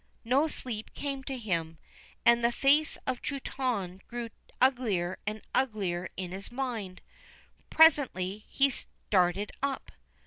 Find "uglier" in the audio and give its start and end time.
4.59-5.19, 5.53-6.09